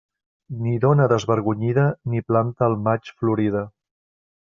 Ni 0.61 0.71
dona 0.85 1.05
desvergonyida 1.11 1.83
ni 2.13 2.21
planta 2.31 2.67
al 2.69 2.79
maig 2.87 3.13
florida. 3.21 3.63